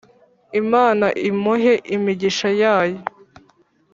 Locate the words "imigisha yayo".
1.95-2.99